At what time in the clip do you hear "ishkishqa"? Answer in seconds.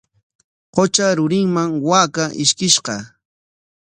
2.45-2.95